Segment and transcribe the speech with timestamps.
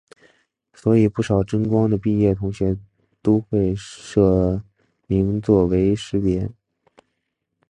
[0.73, 2.75] 所以不少真光的毕业同学
[3.21, 4.59] 都会社
[5.05, 6.49] 名作为识别。